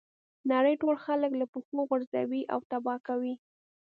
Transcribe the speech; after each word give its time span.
نړۍ 0.51 0.75
ټول 0.81 0.95
خلک 1.05 1.31
له 1.41 1.45
پښو 1.51 1.77
غورځوي 1.89 2.41
او 2.53 2.59
تباه 2.71 2.99
کوي. 3.07 3.33